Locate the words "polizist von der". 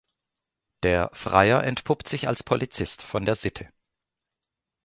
2.41-3.35